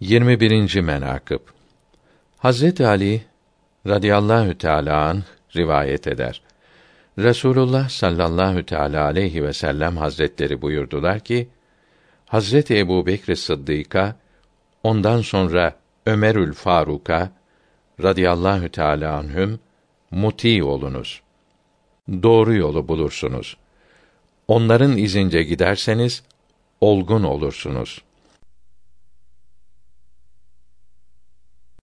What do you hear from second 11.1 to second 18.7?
ki: Hazreti Ebu Bekr Sıddık'a, ondan sonra Ömerül Faruk'a radıyallahu